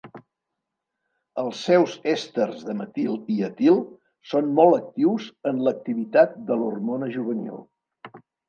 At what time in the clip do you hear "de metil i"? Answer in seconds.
2.71-3.37